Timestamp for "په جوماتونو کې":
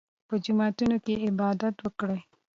0.27-1.13